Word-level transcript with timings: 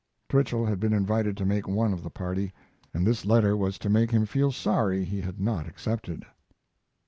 Twichell 0.29 0.65
had 0.65 0.79
been 0.79 0.93
invited 0.93 1.37
to 1.37 1.45
make 1.45 1.67
one 1.67 1.93
of 1.93 2.01
the 2.01 2.09
party, 2.09 2.51
and 2.91 3.05
this 3.05 3.23
letter 3.23 3.55
was 3.55 3.77
to 3.77 3.87
make 3.87 4.09
him 4.09 4.25
feel 4.25 4.51
sorry 4.51 5.05
he 5.05 5.21
had 5.21 5.39
not 5.39 5.67
accepted. 5.67 6.25